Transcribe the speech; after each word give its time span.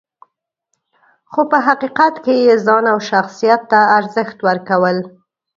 خو 1.31 1.41
په 1.51 1.57
حقیقت 1.67 2.13
کې 2.23 2.33
یې 2.45 2.55
ځان 2.65 2.83
او 2.93 2.97
شخصیت 3.09 3.61
ته 3.71 3.79
ارزښت 3.97 4.37
ورکول. 4.47 4.97